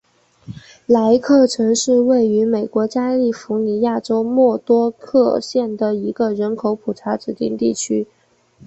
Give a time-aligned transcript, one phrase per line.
[0.87, 8.07] 莱克城是位于美国加利福尼亚州莫多克县的一个人口普查指定地区。